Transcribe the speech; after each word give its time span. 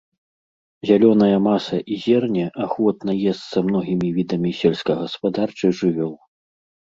Зялёная 0.89 1.35
маса 1.47 1.77
і 1.95 1.97
зерне 2.05 2.45
ахвотна 2.67 3.11
есца 3.31 3.57
многімі 3.67 4.09
відамі 4.17 4.51
сельскагаспадарчых 4.61 5.71
жывёл. 5.81 6.11